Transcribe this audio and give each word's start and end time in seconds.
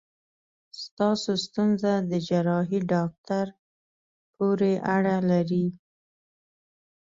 ستاسو 0.83 1.31
ستونزه 1.45 1.93
د 2.11 2.13
جراحي 2.27 2.79
داکټر 2.93 3.47
پورې 4.35 4.71
اړه 4.95 5.15
لري. 5.29 5.65